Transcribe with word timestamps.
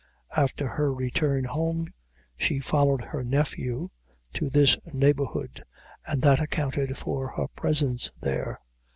After 0.35 0.67
her 0.67 0.91
return 0.91 1.43
home, 1.43 1.93
she 2.35 2.59
followed 2.59 3.01
her 3.03 3.23
nephew 3.23 3.91
to 4.33 4.49
this 4.49 4.75
neighborhood, 4.91 5.61
and 6.07 6.23
that 6.23 6.41
accounted 6.41 6.97
for 6.97 7.27
her 7.33 7.47
presence 7.49 8.09
there. 8.19 8.59